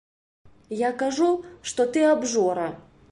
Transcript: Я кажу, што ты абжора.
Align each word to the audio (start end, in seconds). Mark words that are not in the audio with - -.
Я 0.79 0.89
кажу, 1.01 1.29
што 1.73 1.87
ты 1.93 2.07
абжора. 2.13 2.67